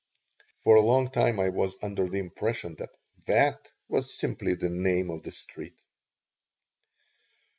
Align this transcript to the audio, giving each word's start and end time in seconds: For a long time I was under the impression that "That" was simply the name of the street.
For 0.55 0.77
a 0.77 0.81
long 0.81 1.11
time 1.11 1.39
I 1.39 1.49
was 1.49 1.75
under 1.83 2.09
the 2.09 2.17
impression 2.17 2.73
that 2.79 2.89
"That" 3.27 3.69
was 3.87 4.11
simply 4.17 4.55
the 4.55 4.71
name 4.71 5.11
of 5.11 5.21
the 5.21 5.29
street. 5.31 5.77